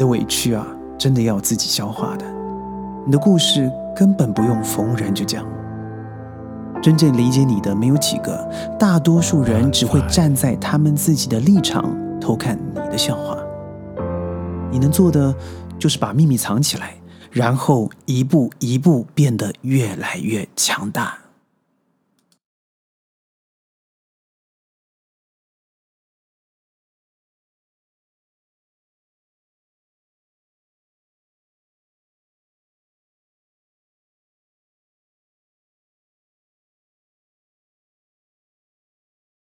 [0.00, 0.66] 的委屈啊，
[0.98, 2.24] 真的要自己消化的。
[3.04, 5.44] 你的故事根本不用逢人就讲。
[6.82, 13.36] 真正理解你的没有几个，大多数人只会站在他们自己的立场偷看你的笑话。
[14.70, 15.34] 你能做的
[15.78, 16.94] 就是把秘密藏起来，
[17.30, 21.18] 然后一步一步变得越来越强大。